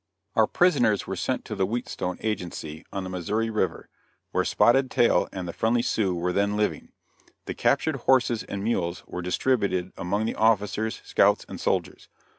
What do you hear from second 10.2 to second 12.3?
the officers, scouts and soldiers.